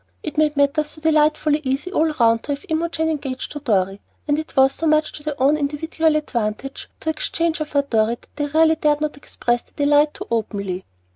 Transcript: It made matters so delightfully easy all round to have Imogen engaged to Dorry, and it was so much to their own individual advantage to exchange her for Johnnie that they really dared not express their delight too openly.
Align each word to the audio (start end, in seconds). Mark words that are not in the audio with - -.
It 0.23 0.35
made 0.35 0.57
matters 0.57 0.89
so 0.89 1.01
delightfully 1.01 1.61
easy 1.63 1.91
all 1.93 2.09
round 2.13 2.41
to 2.41 2.53
have 2.53 2.65
Imogen 2.69 3.07
engaged 3.07 3.51
to 3.51 3.59
Dorry, 3.59 4.01
and 4.27 4.39
it 4.39 4.55
was 4.55 4.71
so 4.73 4.87
much 4.87 5.11
to 5.11 5.21
their 5.21 5.39
own 5.39 5.55
individual 5.57 6.15
advantage 6.15 6.89
to 7.01 7.11
exchange 7.11 7.59
her 7.59 7.65
for 7.65 7.83
Johnnie 7.83 8.15
that 8.19 8.27
they 8.35 8.47
really 8.47 8.73
dared 8.77 8.99
not 9.01 9.15
express 9.15 9.61
their 9.61 9.85
delight 9.85 10.15
too 10.15 10.25
openly. 10.31 10.85